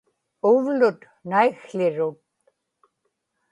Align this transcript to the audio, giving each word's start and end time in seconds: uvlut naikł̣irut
uvlut 0.49 0.99
naikł̣irut 1.29 2.19